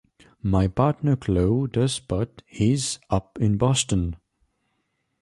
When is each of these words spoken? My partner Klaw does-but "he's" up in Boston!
My 0.41 0.67
partner 0.67 1.15
Klaw 1.15 1.67
does-but 1.67 2.41
"he's" 2.47 2.97
up 3.11 3.37
in 3.39 3.57
Boston! 3.57 4.15